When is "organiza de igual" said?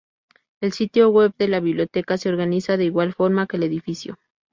2.29-3.13